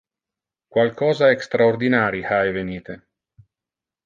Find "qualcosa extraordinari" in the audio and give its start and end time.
0.75-2.25